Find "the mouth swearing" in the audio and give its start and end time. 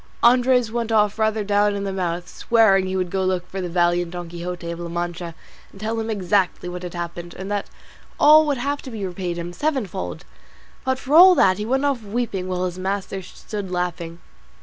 1.83-2.87